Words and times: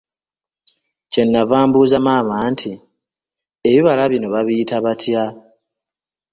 Kye 1.11 1.23
nnava 1.25 1.57
mbuuza 1.67 1.97
maama 2.05 2.35
nti, 2.51 2.71
ebibala 3.69 4.03
bino 4.11 4.27
babiyita 4.33 4.77
batya? 4.85 5.23